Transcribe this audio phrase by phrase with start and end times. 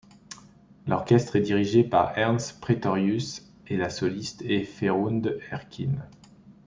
[0.87, 5.93] L'orchestre est dirigé par Ernst Praetorius et la soliste est Ferhunde Erkin.